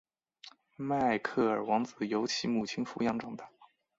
[0.77, 3.51] 迈克尔王子由其母亲抚养长大。